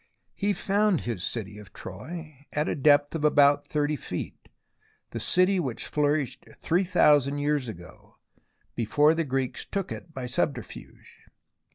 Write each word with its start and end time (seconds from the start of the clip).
He 0.33 0.51
found 0.53 1.01
his 1.01 1.23
city 1.23 1.59
of 1.59 1.73
Troy 1.73 2.47
at 2.53 2.67
a 2.67 2.73
depth 2.73 3.13
of 3.13 3.23
about 3.23 3.67
30 3.67 3.97
feet, 3.97 4.49
the 5.11 5.19
city 5.19 5.59
which 5.59 5.85
flourished 5.85 6.43
three 6.57 6.83
thousand 6.83 7.37
years 7.37 7.67
ago 7.67 8.17
before 8.73 9.13
the 9.13 9.23
Greeks 9.23 9.63
took 9.63 9.91
it 9.91 10.11
by 10.11 10.25
subterfuge. 10.25 11.19